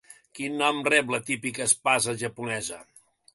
Quin 0.37 0.53
nom 0.61 0.79
rep 0.87 1.13
la 1.15 1.19
típica 1.27 1.67
espasa 1.67 2.17
japonesa? 2.23 2.81